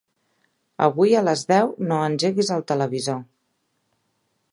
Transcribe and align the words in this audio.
Avui 0.85 1.11
a 1.19 1.21
les 1.27 1.43
deu 1.51 1.69
no 1.91 1.99
engeguis 2.05 2.51
el 2.57 2.65
televisor. 2.73 3.21